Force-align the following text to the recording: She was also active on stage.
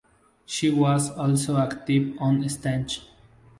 She 0.47 0.71
was 0.71 1.11
also 1.11 1.57
active 1.59 2.17
on 2.19 2.49
stage. 2.49 3.03